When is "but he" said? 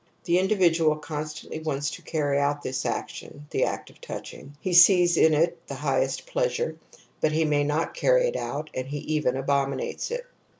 7.19-7.45